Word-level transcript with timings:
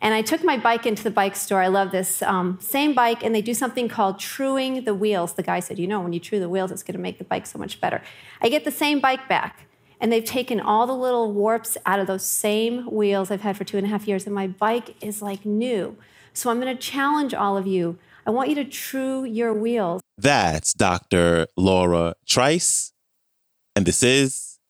And 0.00 0.14
I 0.14 0.22
took 0.22 0.44
my 0.44 0.56
bike 0.56 0.86
into 0.86 1.02
the 1.02 1.10
bike 1.10 1.34
store. 1.34 1.60
I 1.60 1.66
love 1.66 1.90
this. 1.90 2.22
Um, 2.22 2.58
same 2.60 2.94
bike, 2.94 3.24
and 3.24 3.34
they 3.34 3.42
do 3.42 3.52
something 3.52 3.88
called 3.88 4.20
truing 4.20 4.84
the 4.84 4.94
wheels. 4.94 5.32
The 5.32 5.42
guy 5.42 5.58
said, 5.58 5.78
You 5.78 5.88
know, 5.88 6.00
when 6.00 6.12
you 6.12 6.20
true 6.20 6.38
the 6.38 6.48
wheels, 6.48 6.70
it's 6.70 6.84
going 6.84 6.94
to 6.94 7.00
make 7.00 7.18
the 7.18 7.24
bike 7.24 7.46
so 7.46 7.58
much 7.58 7.80
better. 7.80 8.00
I 8.40 8.48
get 8.48 8.64
the 8.64 8.70
same 8.70 9.00
bike 9.00 9.28
back, 9.28 9.66
and 10.00 10.12
they've 10.12 10.24
taken 10.24 10.60
all 10.60 10.86
the 10.86 10.94
little 10.94 11.32
warps 11.32 11.76
out 11.84 11.98
of 11.98 12.06
those 12.06 12.24
same 12.24 12.86
wheels 12.86 13.30
I've 13.30 13.40
had 13.40 13.56
for 13.56 13.64
two 13.64 13.76
and 13.76 13.86
a 13.86 13.90
half 13.90 14.06
years, 14.06 14.24
and 14.24 14.34
my 14.34 14.46
bike 14.46 14.94
is 15.00 15.20
like 15.20 15.44
new. 15.44 15.96
So 16.32 16.50
I'm 16.50 16.60
going 16.60 16.74
to 16.74 16.80
challenge 16.80 17.34
all 17.34 17.56
of 17.56 17.66
you. 17.66 17.98
I 18.24 18.30
want 18.30 18.50
you 18.50 18.54
to 18.56 18.64
true 18.64 19.24
your 19.24 19.52
wheels. 19.52 20.00
That's 20.16 20.74
Dr. 20.74 21.48
Laura 21.56 22.14
Trice, 22.24 22.92
and 23.74 23.84
this 23.84 24.04
is 24.04 24.60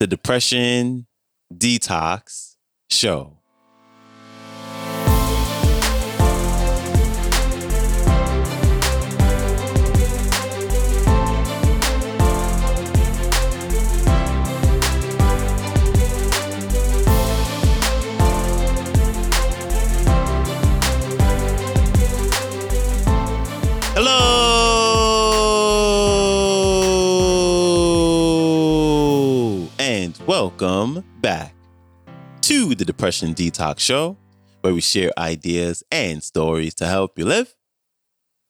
the 0.00 0.08
Depression 0.08 1.06
Detox 1.52 2.56
Show. 2.90 3.38
Welcome 30.34 31.04
back 31.20 31.54
to 32.40 32.74
the 32.74 32.84
Depression 32.84 33.34
Detox 33.34 33.78
Show, 33.78 34.16
where 34.62 34.74
we 34.74 34.80
share 34.80 35.12
ideas 35.16 35.84
and 35.92 36.24
stories 36.24 36.74
to 36.74 36.86
help 36.88 37.16
you 37.16 37.24
live 37.24 37.54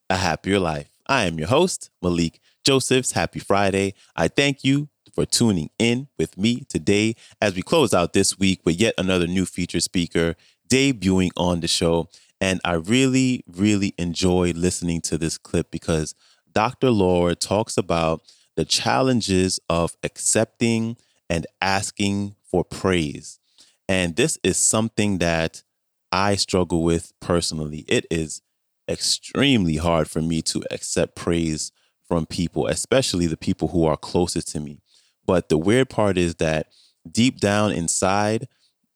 a 0.08 0.16
happier 0.16 0.58
life. 0.58 0.88
I 1.06 1.26
am 1.26 1.38
your 1.38 1.48
host, 1.48 1.90
Malik 2.00 2.40
Josephs. 2.64 3.12
Happy 3.12 3.38
Friday. 3.38 3.92
I 4.16 4.28
thank 4.28 4.64
you 4.64 4.88
for 5.14 5.26
tuning 5.26 5.68
in 5.78 6.08
with 6.18 6.38
me 6.38 6.64
today 6.70 7.16
as 7.42 7.54
we 7.54 7.60
close 7.60 7.92
out 7.92 8.14
this 8.14 8.38
week 8.38 8.62
with 8.64 8.80
yet 8.80 8.94
another 8.96 9.26
new 9.26 9.44
feature 9.44 9.80
speaker 9.80 10.36
debuting 10.70 11.32
on 11.36 11.60
the 11.60 11.68
show. 11.68 12.08
And 12.40 12.62
I 12.64 12.76
really, 12.76 13.44
really 13.46 13.92
enjoyed 13.98 14.56
listening 14.56 15.02
to 15.02 15.18
this 15.18 15.36
clip 15.36 15.70
because 15.70 16.14
Dr. 16.50 16.88
Laura 16.88 17.34
talks 17.34 17.76
about 17.76 18.22
the 18.56 18.64
challenges 18.64 19.60
of 19.68 19.98
accepting 20.02 20.96
and 21.28 21.46
asking 21.60 22.36
for 22.44 22.64
praise. 22.64 23.38
And 23.88 24.16
this 24.16 24.38
is 24.42 24.56
something 24.56 25.18
that 25.18 25.62
I 26.12 26.36
struggle 26.36 26.82
with 26.82 27.12
personally. 27.20 27.84
It 27.88 28.06
is 28.10 28.40
extremely 28.88 29.76
hard 29.76 30.08
for 30.08 30.20
me 30.22 30.42
to 30.42 30.62
accept 30.70 31.16
praise 31.16 31.72
from 32.06 32.26
people, 32.26 32.66
especially 32.66 33.26
the 33.26 33.36
people 33.36 33.68
who 33.68 33.86
are 33.86 33.96
closest 33.96 34.48
to 34.48 34.60
me. 34.60 34.80
But 35.26 35.48
the 35.48 35.58
weird 35.58 35.88
part 35.88 36.18
is 36.18 36.36
that 36.36 36.68
deep 37.10 37.40
down 37.40 37.72
inside, 37.72 38.46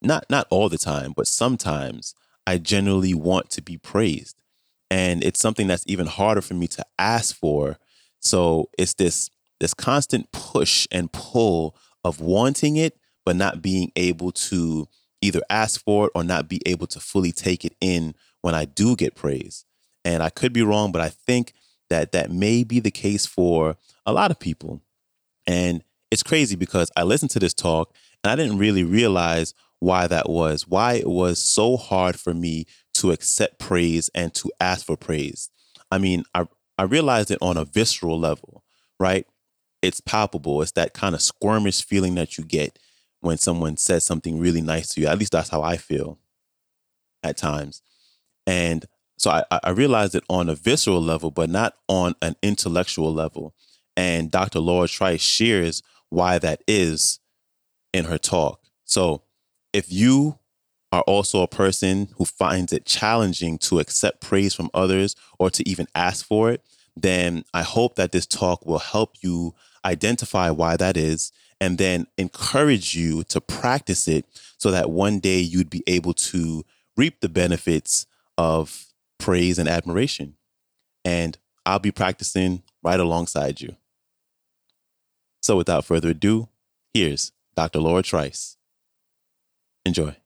not 0.02 0.26
not 0.30 0.46
all 0.50 0.68
the 0.68 0.78
time, 0.78 1.12
but 1.16 1.26
sometimes 1.26 2.14
I 2.46 2.58
genuinely 2.58 3.14
want 3.14 3.50
to 3.50 3.62
be 3.62 3.76
praised. 3.78 4.42
And 4.90 5.22
it's 5.22 5.40
something 5.40 5.66
that's 5.66 5.84
even 5.86 6.06
harder 6.06 6.40
for 6.40 6.54
me 6.54 6.66
to 6.68 6.84
ask 6.98 7.36
for. 7.36 7.78
So 8.20 8.70
it's 8.78 8.94
this 8.94 9.30
this 9.60 9.74
constant 9.74 10.30
push 10.32 10.86
and 10.90 11.12
pull 11.12 11.76
of 12.08 12.20
wanting 12.20 12.76
it, 12.76 12.98
but 13.24 13.36
not 13.36 13.62
being 13.62 13.92
able 13.94 14.32
to 14.32 14.88
either 15.20 15.40
ask 15.50 15.82
for 15.84 16.06
it 16.06 16.12
or 16.14 16.24
not 16.24 16.48
be 16.48 16.60
able 16.66 16.86
to 16.86 17.00
fully 17.00 17.32
take 17.32 17.64
it 17.64 17.74
in 17.80 18.14
when 18.42 18.54
I 18.54 18.64
do 18.64 18.96
get 18.96 19.14
praise. 19.14 19.64
And 20.04 20.22
I 20.22 20.30
could 20.30 20.52
be 20.52 20.62
wrong, 20.62 20.92
but 20.92 21.02
I 21.02 21.08
think 21.08 21.52
that 21.90 22.12
that 22.12 22.30
may 22.30 22.64
be 22.64 22.80
the 22.80 22.90
case 22.90 23.26
for 23.26 23.76
a 24.06 24.12
lot 24.12 24.30
of 24.30 24.38
people. 24.38 24.80
And 25.46 25.82
it's 26.10 26.22
crazy 26.22 26.56
because 26.56 26.90
I 26.96 27.02
listened 27.02 27.30
to 27.32 27.38
this 27.38 27.54
talk 27.54 27.94
and 28.22 28.30
I 28.30 28.36
didn't 28.36 28.58
really 28.58 28.84
realize 28.84 29.54
why 29.80 30.06
that 30.06 30.28
was, 30.28 30.66
why 30.66 30.94
it 30.94 31.08
was 31.08 31.38
so 31.38 31.76
hard 31.76 32.18
for 32.18 32.34
me 32.34 32.66
to 32.94 33.12
accept 33.12 33.58
praise 33.58 34.10
and 34.14 34.34
to 34.34 34.50
ask 34.60 34.86
for 34.86 34.96
praise. 34.96 35.50
I 35.90 35.98
mean, 35.98 36.24
I, 36.34 36.46
I 36.76 36.84
realized 36.84 37.30
it 37.30 37.38
on 37.40 37.56
a 37.56 37.64
visceral 37.64 38.18
level, 38.18 38.64
right? 38.98 39.26
It's 39.82 40.00
palpable. 40.00 40.62
It's 40.62 40.72
that 40.72 40.94
kind 40.94 41.14
of 41.14 41.20
squirmish 41.20 41.84
feeling 41.84 42.14
that 42.16 42.36
you 42.36 42.44
get 42.44 42.78
when 43.20 43.38
someone 43.38 43.76
says 43.76 44.04
something 44.04 44.38
really 44.38 44.60
nice 44.60 44.88
to 44.88 45.00
you. 45.00 45.06
At 45.06 45.18
least 45.18 45.32
that's 45.32 45.50
how 45.50 45.62
I 45.62 45.76
feel 45.76 46.18
at 47.22 47.36
times. 47.36 47.82
And 48.46 48.86
so 49.18 49.30
I, 49.30 49.44
I 49.62 49.70
realized 49.70 50.14
it 50.14 50.24
on 50.28 50.48
a 50.48 50.54
visceral 50.54 51.02
level, 51.02 51.30
but 51.30 51.50
not 51.50 51.74
on 51.88 52.14
an 52.22 52.36
intellectual 52.42 53.12
level. 53.12 53.54
And 53.96 54.30
Dr. 54.30 54.60
Laura 54.60 54.86
Trice 54.86 55.20
shares 55.20 55.82
why 56.08 56.38
that 56.38 56.62
is 56.68 57.18
in 57.92 58.04
her 58.04 58.18
talk. 58.18 58.60
So 58.84 59.22
if 59.72 59.92
you 59.92 60.38
are 60.92 61.02
also 61.02 61.42
a 61.42 61.48
person 61.48 62.08
who 62.16 62.24
finds 62.24 62.72
it 62.72 62.86
challenging 62.86 63.58
to 63.58 63.80
accept 63.80 64.20
praise 64.20 64.54
from 64.54 64.70
others 64.72 65.14
or 65.38 65.50
to 65.50 65.68
even 65.68 65.86
ask 65.94 66.24
for 66.24 66.50
it, 66.50 66.62
then 66.96 67.44
I 67.52 67.62
hope 67.62 67.96
that 67.96 68.12
this 68.12 68.26
talk 68.26 68.64
will 68.64 68.78
help 68.78 69.16
you 69.20 69.54
identify 69.84 70.50
why 70.50 70.76
that 70.76 70.96
is 70.96 71.32
and 71.60 71.78
then 71.78 72.06
encourage 72.16 72.94
you 72.94 73.24
to 73.24 73.40
practice 73.40 74.06
it 74.08 74.24
so 74.58 74.70
that 74.70 74.90
one 74.90 75.18
day 75.18 75.38
you'd 75.38 75.70
be 75.70 75.82
able 75.86 76.14
to 76.14 76.64
reap 76.96 77.20
the 77.20 77.28
benefits 77.28 78.06
of 78.36 78.86
praise 79.18 79.58
and 79.58 79.68
admiration. 79.68 80.36
And 81.04 81.36
I'll 81.66 81.78
be 81.78 81.90
practicing 81.90 82.62
right 82.82 82.98
alongside 82.98 83.60
you. 83.60 83.76
So 85.42 85.56
without 85.56 85.84
further 85.84 86.10
ado, 86.10 86.48
here's 86.92 87.32
Dr. 87.54 87.80
Laura 87.80 88.02
Trice. 88.02 88.56
Enjoy. 89.84 90.16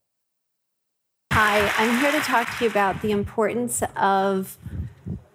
Hi, 1.33 1.73
I'm 1.79 1.99
here 2.01 2.13
to 2.13 2.21
talk 2.21 2.59
to 2.59 2.65
you 2.65 2.71
about 2.71 3.01
the 3.01 3.11
importance 3.11 3.83
of 3.97 4.59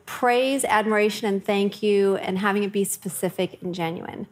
praise, 0.08 0.66
admiration, 0.66 1.28
and 1.28 1.46
thank 1.46 1.84
you, 1.84 2.16
and 2.16 2.40
having 2.40 2.64
it 2.64 2.72
be 2.72 2.84
specific 2.84 3.62
and 3.62 3.76
genuine. 3.76 4.26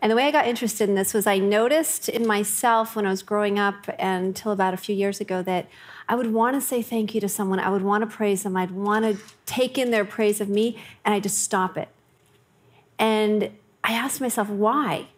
And 0.00 0.12
the 0.12 0.16
way 0.16 0.24
I 0.24 0.30
got 0.30 0.46
interested 0.46 0.88
in 0.88 0.94
this 0.94 1.14
was 1.14 1.26
I 1.26 1.38
noticed 1.38 2.08
in 2.08 2.26
myself 2.26 2.94
when 2.94 3.06
I 3.06 3.10
was 3.10 3.22
growing 3.22 3.58
up 3.58 3.88
until 3.98 4.52
about 4.52 4.74
a 4.74 4.76
few 4.76 4.94
years 4.94 5.20
ago 5.20 5.42
that 5.42 5.66
I 6.08 6.14
would 6.14 6.32
want 6.32 6.54
to 6.54 6.60
say 6.60 6.82
thank 6.82 7.14
you 7.14 7.20
to 7.22 7.28
someone. 7.28 7.58
I 7.58 7.70
would 7.70 7.82
want 7.82 8.08
to 8.08 8.14
praise 8.14 8.42
them. 8.42 8.56
I'd 8.56 8.70
want 8.70 9.04
to 9.04 9.20
take 9.46 9.78
in 9.78 9.90
their 9.90 10.04
praise 10.04 10.40
of 10.40 10.48
me, 10.48 10.78
and 11.04 11.14
I 11.14 11.18
just 11.18 11.38
stop 11.38 11.76
it. 11.76 11.88
And 12.98 13.50
I 13.82 13.94
asked 13.94 14.20
myself, 14.20 14.48
why? 14.48 15.08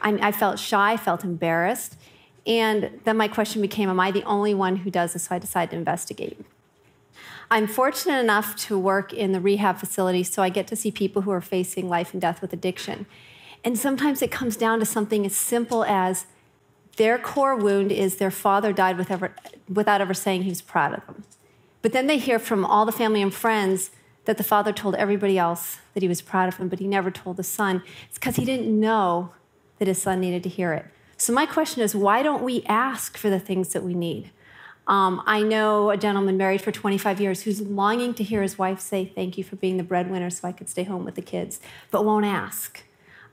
I, 0.00 0.28
I 0.28 0.32
felt 0.32 0.58
shy, 0.58 0.92
I 0.92 0.96
felt 0.96 1.24
embarrassed. 1.24 1.96
And 2.46 3.00
then 3.04 3.16
my 3.16 3.28
question 3.28 3.60
became 3.60 3.90
Am 3.90 4.00
I 4.00 4.10
the 4.10 4.22
only 4.22 4.54
one 4.54 4.76
who 4.76 4.90
does 4.90 5.12
this? 5.12 5.24
So 5.24 5.34
I 5.34 5.38
decided 5.38 5.72
to 5.72 5.76
investigate. 5.76 6.38
I'm 7.50 7.66
fortunate 7.66 8.18
enough 8.18 8.56
to 8.66 8.78
work 8.78 9.12
in 9.12 9.32
the 9.32 9.40
rehab 9.40 9.78
facility, 9.78 10.22
so 10.22 10.42
I 10.42 10.50
get 10.50 10.66
to 10.68 10.76
see 10.76 10.90
people 10.90 11.22
who 11.22 11.30
are 11.30 11.40
facing 11.40 11.88
life 11.88 12.12
and 12.12 12.20
death 12.20 12.42
with 12.42 12.52
addiction. 12.52 13.06
And 13.64 13.78
sometimes 13.78 14.20
it 14.20 14.30
comes 14.30 14.56
down 14.56 14.80
to 14.80 14.86
something 14.86 15.24
as 15.24 15.34
simple 15.34 15.84
as 15.84 16.26
their 16.96 17.18
core 17.18 17.56
wound 17.56 17.90
is 17.90 18.16
their 18.16 18.30
father 18.30 18.72
died 18.72 18.98
without 18.98 20.00
ever 20.00 20.14
saying 20.14 20.42
he 20.42 20.50
was 20.50 20.60
proud 20.60 20.92
of 20.94 21.06
them. 21.06 21.24
But 21.80 21.92
then 21.92 22.06
they 22.06 22.18
hear 22.18 22.38
from 22.38 22.64
all 22.64 22.84
the 22.84 22.92
family 22.92 23.22
and 23.22 23.32
friends 23.32 23.90
that 24.24 24.36
the 24.36 24.44
father 24.44 24.72
told 24.72 24.94
everybody 24.96 25.38
else 25.38 25.78
that 25.94 26.02
he 26.02 26.08
was 26.08 26.20
proud 26.20 26.48
of 26.48 26.56
him, 26.56 26.68
but 26.68 26.80
he 26.80 26.86
never 26.86 27.10
told 27.10 27.36
the 27.36 27.44
son. 27.44 27.82
It's 28.08 28.18
because 28.18 28.36
he 28.36 28.44
didn't 28.44 28.78
know 28.78 29.32
that 29.78 29.88
his 29.88 30.02
son 30.02 30.20
needed 30.20 30.42
to 30.42 30.48
hear 30.48 30.74
it. 30.74 30.86
So, 31.16 31.32
my 31.32 31.46
question 31.46 31.82
is 31.82 31.94
why 31.94 32.22
don't 32.22 32.42
we 32.42 32.62
ask 32.64 33.16
for 33.16 33.30
the 33.30 33.40
things 33.40 33.72
that 33.72 33.82
we 33.82 33.94
need? 33.94 34.30
Um, 34.88 35.22
I 35.26 35.42
know 35.42 35.90
a 35.90 35.98
gentleman 35.98 36.38
married 36.38 36.62
for 36.62 36.72
25 36.72 37.20
years 37.20 37.42
who's 37.42 37.60
longing 37.60 38.14
to 38.14 38.24
hear 38.24 38.40
his 38.40 38.58
wife 38.58 38.80
say, 38.80 39.04
Thank 39.04 39.36
you 39.36 39.44
for 39.44 39.56
being 39.56 39.76
the 39.76 39.82
breadwinner 39.82 40.30
so 40.30 40.48
I 40.48 40.52
could 40.52 40.68
stay 40.68 40.84
home 40.84 41.04
with 41.04 41.14
the 41.14 41.22
kids, 41.22 41.60
but 41.90 42.06
won't 42.06 42.24
ask. 42.24 42.82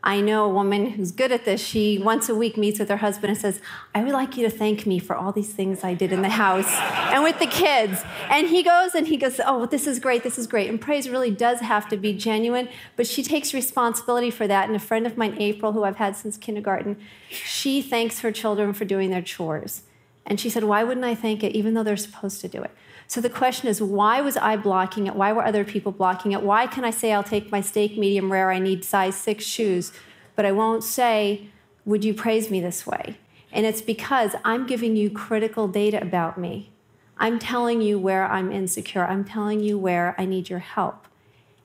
I 0.03 0.21
know 0.21 0.45
a 0.45 0.49
woman 0.49 0.91
who's 0.91 1.11
good 1.11 1.31
at 1.31 1.45
this. 1.45 1.59
She 1.59 1.97
once 1.97 2.29
a 2.29 2.35
week 2.35 2.57
meets 2.57 2.77
with 2.77 2.89
her 2.89 2.97
husband 2.97 3.31
and 3.31 3.39
says, 3.39 3.59
I 3.95 4.03
would 4.03 4.13
like 4.13 4.37
you 4.37 4.47
to 4.47 4.55
thank 4.55 4.85
me 4.85 4.99
for 4.99 5.15
all 5.15 5.31
these 5.31 5.51
things 5.51 5.83
I 5.83 5.95
did 5.95 6.11
in 6.11 6.21
the 6.21 6.29
house 6.29 6.71
and 7.11 7.23
with 7.23 7.39
the 7.39 7.47
kids. 7.47 8.03
And 8.29 8.47
he 8.47 8.61
goes 8.61 8.93
and 8.93 9.07
he 9.07 9.17
goes, 9.17 9.39
Oh, 9.43 9.65
this 9.65 9.87
is 9.87 9.97
great, 9.97 10.23
this 10.23 10.37
is 10.37 10.45
great. 10.45 10.69
And 10.69 10.79
praise 10.79 11.09
really 11.09 11.31
does 11.31 11.61
have 11.61 11.87
to 11.89 11.97
be 11.97 12.13
genuine, 12.13 12.67
but 12.97 13.07
she 13.07 13.23
takes 13.23 13.53
responsibility 13.53 14.29
for 14.29 14.45
that. 14.45 14.67
And 14.67 14.75
a 14.75 14.79
friend 14.79 15.07
of 15.07 15.17
mine, 15.17 15.37
April, 15.39 15.71
who 15.71 15.85
I've 15.85 15.95
had 15.95 16.17
since 16.17 16.37
kindergarten, 16.37 16.97
she 17.29 17.81
thanks 17.81 18.19
her 18.19 18.31
children 18.31 18.73
for 18.73 18.83
doing 18.85 19.09
their 19.09 19.23
chores. 19.23 19.83
And 20.25 20.39
she 20.39 20.49
said, 20.49 20.63
Why 20.63 20.83
wouldn't 20.83 21.05
I 21.05 21.15
thank 21.15 21.43
it, 21.43 21.55
even 21.55 21.73
though 21.73 21.83
they're 21.83 21.97
supposed 21.97 22.41
to 22.41 22.47
do 22.47 22.63
it? 22.63 22.71
So 23.07 23.21
the 23.21 23.29
question 23.29 23.69
is, 23.69 23.81
why 23.81 24.21
was 24.21 24.35
I 24.37 24.57
blocking 24.57 25.07
it? 25.07 25.15
Why 25.15 25.31
were 25.31 25.45
other 25.45 25.63
people 25.63 25.91
blocking 25.91 26.31
it? 26.31 26.41
Why 26.41 26.65
can 26.67 26.83
I 26.83 26.89
say 26.91 27.13
I'll 27.13 27.23
take 27.23 27.51
my 27.51 27.61
steak 27.61 27.97
medium 27.97 28.31
rare, 28.31 28.51
I 28.51 28.59
need 28.59 28.83
size 28.83 29.15
six 29.15 29.45
shoes, 29.45 29.91
but 30.35 30.45
I 30.45 30.51
won't 30.51 30.83
say, 30.83 31.49
would 31.85 32.03
you 32.03 32.13
praise 32.13 32.49
me 32.49 32.59
this 32.59 32.87
way? 32.87 33.17
And 33.51 33.65
it's 33.65 33.81
because 33.81 34.35
I'm 34.43 34.65
giving 34.65 34.95
you 34.95 35.09
critical 35.09 35.67
data 35.67 36.01
about 36.01 36.37
me. 36.37 36.71
I'm 37.17 37.39
telling 37.39 37.81
you 37.81 37.97
where 37.97 38.25
I'm 38.25 38.51
insecure. 38.51 39.05
I'm 39.05 39.23
telling 39.23 39.61
you 39.61 39.77
where 39.77 40.15
I 40.17 40.25
need 40.25 40.49
your 40.49 40.59
help. 40.59 41.07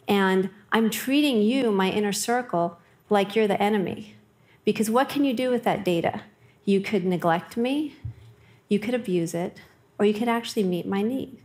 And 0.07 0.51
I'm 0.71 0.91
treating 0.91 1.43
you, 1.43 1.73
my 1.73 1.91
inner 1.91 2.13
circle, 2.13 2.79
like 3.09 3.35
you're 3.35 3.49
the 3.49 3.61
enemy. 3.61 4.15
Because 4.65 4.91
what 4.91 5.09
can 5.09 5.25
you 5.25 5.35
do 5.35 5.51
with 5.51 5.65
that 5.65 5.85
data? 5.85 6.23
You 6.65 6.81
could 6.81 7.05
neglect 7.05 7.57
me, 7.57 7.97
you 8.71 8.79
could 8.79 8.95
abuse 8.95 9.35
it, 9.35 9.59
or 9.99 10.07
you 10.07 10.15
could 10.15 10.29
actually 10.29 10.63
meet 10.63 10.87
my 10.87 11.03
need. 11.03 11.37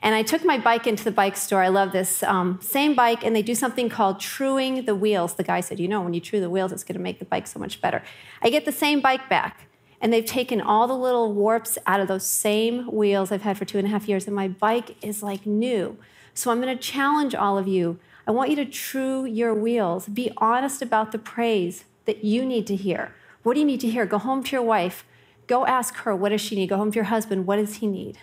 And 0.00 0.14
I 0.14 0.22
took 0.22 0.44
my 0.44 0.58
bike 0.58 0.86
into 0.86 1.04
the 1.04 1.12
bike 1.12 1.36
store. 1.36 1.62
I 1.62 1.68
love 1.68 1.92
this 1.92 2.22
um, 2.22 2.58
same 2.62 2.94
bike, 2.94 3.24
and 3.24 3.36
they 3.36 3.42
do 3.42 3.54
something 3.54 3.88
called 3.88 4.18
truing 4.18 4.84
the 4.84 4.94
wheels. 4.94 5.34
The 5.34 5.44
guy 5.44 5.60
said, 5.60 5.78
You 5.78 5.88
know, 5.88 6.00
when 6.00 6.14
you 6.14 6.20
true 6.20 6.40
the 6.40 6.48
wheels, 6.48 6.72
it's 6.72 6.84
going 6.84 6.96
to 6.96 7.02
make 7.02 7.18
the 7.18 7.24
bike 7.24 7.46
so 7.46 7.60
much 7.60 7.80
better. 7.80 8.02
I 8.40 8.48
get 8.48 8.64
the 8.64 8.72
same 8.72 9.00
bike 9.00 9.28
back, 9.28 9.68
and 10.00 10.12
they've 10.12 10.24
taken 10.24 10.60
all 10.60 10.86
the 10.86 10.96
little 10.96 11.32
warps 11.32 11.78
out 11.86 12.00
of 12.00 12.08
those 12.08 12.26
same 12.26 12.86
wheels 12.90 13.30
I've 13.30 13.42
had 13.42 13.58
for 13.58 13.64
two 13.64 13.78
and 13.78 13.86
a 13.86 13.90
half 13.90 14.08
years, 14.08 14.26
and 14.26 14.34
my 14.34 14.48
bike 14.48 14.96
is 15.04 15.22
like 15.22 15.44
new. 15.44 15.98
So 16.34 16.50
I'm 16.50 16.60
going 16.60 16.76
to 16.76 16.82
challenge 16.82 17.34
all 17.34 17.58
of 17.58 17.68
you. 17.68 17.98
I 18.26 18.30
want 18.30 18.50
you 18.50 18.56
to 18.56 18.64
true 18.64 19.24
your 19.24 19.54
wheels. 19.54 20.08
Be 20.08 20.30
honest 20.36 20.80
about 20.80 21.12
the 21.12 21.18
praise 21.18 21.84
that 22.06 22.24
you 22.24 22.44
need 22.46 22.66
to 22.68 22.76
hear. 22.76 23.14
What 23.42 23.54
do 23.54 23.60
you 23.60 23.66
need 23.66 23.80
to 23.80 23.90
hear? 23.90 24.06
Go 24.06 24.18
home 24.18 24.42
to 24.44 24.56
your 24.56 24.62
wife. 24.62 25.04
Go 25.46 25.66
ask 25.66 25.96
her, 25.96 26.14
what 26.14 26.30
does 26.30 26.40
she 26.40 26.54
need? 26.54 26.68
Go 26.68 26.76
home 26.76 26.90
to 26.92 26.96
your 26.96 27.04
husband, 27.04 27.46
what 27.46 27.56
does 27.56 27.76
he 27.76 27.86
need? 27.86 28.18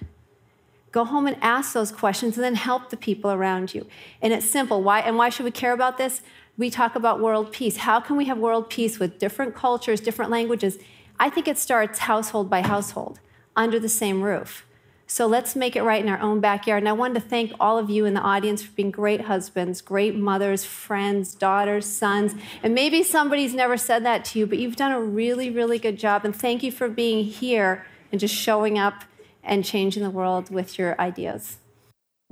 Go 0.92 1.06
home 1.06 1.28
and 1.28 1.38
ask 1.42 1.74
those 1.74 1.92
questions 1.92 2.36
and 2.36 2.44
then 2.44 2.56
help 2.56 2.90
the 2.90 2.98
people 2.98 3.32
around 3.32 3.74
you. 3.76 3.86
And 4.22 4.34
it's 4.34 4.46
simple. 4.46 4.82
Why 4.82 5.02
and 5.02 5.18
why 5.18 5.30
should 5.30 5.44
we 5.44 5.52
care 5.52 5.74
about 5.74 5.98
this? 5.98 6.22
We 6.58 6.70
talk 6.70 6.96
about 6.96 7.20
world 7.20 7.52
peace. 7.52 7.78
How 7.78 8.00
can 8.00 8.18
we 8.18 8.26
have 8.26 8.38
world 8.38 8.70
peace 8.70 9.00
with 9.00 9.20
different 9.20 9.56
cultures, 9.56 10.02
different 10.02 10.32
languages? 10.32 10.80
I 11.20 11.30
think 11.30 11.48
it 11.48 11.58
starts 11.58 12.00
household 12.00 12.50
by 12.50 12.62
household 12.62 13.20
under 13.56 13.80
the 13.80 13.90
same 13.90 14.22
roof. 14.24 14.66
So 15.12 15.26
let's 15.26 15.56
make 15.56 15.76
it 15.76 15.82
right 15.82 16.02
in 16.02 16.08
our 16.08 16.20
own 16.20 16.40
backyard. 16.40 16.84
And 16.84 16.88
I 16.88 16.92
wanted 16.92 17.16
to 17.16 17.28
thank 17.28 17.52
all 17.60 17.80
of 17.80 17.90
you 17.90 18.06
in 18.06 18.14
the 18.14 18.22
audience 18.22 18.62
for 18.62 18.72
being 18.74 18.92
great 18.92 19.22
husbands, 19.22 19.82
great 19.82 20.16
mothers, 20.16 20.64
friends, 20.64 21.34
daughters, 21.34 21.88
sons. 21.88 22.36
And 22.62 22.76
maybe 22.76 23.02
somebody's 23.02 23.56
never 23.56 23.76
said 23.76 24.06
that 24.06 24.24
to 24.26 24.40
you, 24.40 24.46
but 24.46 24.60
you've 24.60 24.76
done 24.76 24.92
a 24.92 25.02
really, 25.02 25.50
really 25.50 25.80
good 25.80 25.98
job. 25.98 26.26
And 26.26 26.36
thank 26.36 26.62
you 26.62 26.72
for 26.72 26.88
being 26.88 27.26
here 27.26 27.88
and 28.12 28.22
just 28.22 28.36
showing 28.36 28.78
up 28.78 29.04
and 29.44 29.66
changing 29.66 30.04
the 30.04 30.12
world 30.12 30.52
with 30.52 30.78
your 30.78 31.00
ideas. 31.02 31.58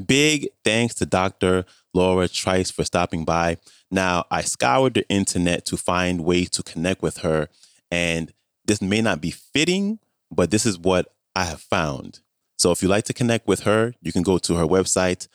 Big 0.05 0.49
thanks 0.63 0.93
to 0.95 1.07
Dr. 1.07 1.65
Laura 1.95 2.27
Trice 2.27 2.69
for 2.69 2.83
stopping 2.83 3.25
by. 3.25 3.57
Now, 3.89 4.25
I 4.29 4.41
scoured 4.43 4.93
the 4.93 5.09
internet 5.09 5.65
to 5.65 5.77
find 5.77 6.23
ways 6.23 6.51
to 6.51 6.61
connect 6.61 7.01
with 7.01 7.19
her, 7.19 7.49
and 7.89 8.31
this 8.65 8.83
may 8.83 9.01
not 9.01 9.19
be 9.19 9.31
fitting, 9.31 9.97
but 10.29 10.51
this 10.51 10.67
is 10.67 10.77
what 10.77 11.11
I 11.35 11.45
have 11.45 11.61
found. 11.61 12.19
So 12.57 12.71
if 12.71 12.81
you'd 12.81 12.89
like 12.89 13.05
to 13.05 13.13
connect 13.13 13.47
with 13.47 13.61
her, 13.61 13.93
you 14.01 14.11
can 14.11 14.23
go 14.23 14.37
to 14.39 14.55
her 14.55 14.65
website, 14.65 15.29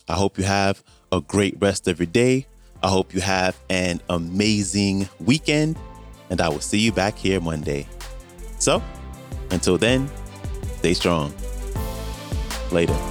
I 0.08 0.14
hope 0.14 0.38
you 0.38 0.44
have 0.44 0.84
a 1.12 1.20
great 1.20 1.56
rest 1.60 1.88
of 1.88 1.98
your 1.98 2.06
day. 2.06 2.46
I 2.82 2.88
hope 2.88 3.12
you 3.14 3.20
have 3.20 3.58
an 3.68 4.00
amazing 4.08 5.08
weekend, 5.18 5.76
and 6.30 6.40
I 6.40 6.48
will 6.48 6.60
see 6.60 6.78
you 6.78 6.92
back 6.92 7.16
here 7.16 7.40
Monday. 7.40 7.86
So, 8.58 8.82
until 9.50 9.76
then, 9.76 10.08
stay 10.78 10.94
strong. 10.94 11.34
Later. 12.70 13.09